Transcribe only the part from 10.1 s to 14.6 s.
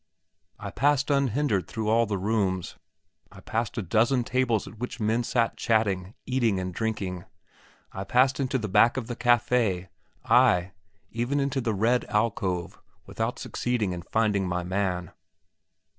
ay, even into the red alcove, without succeeding in finding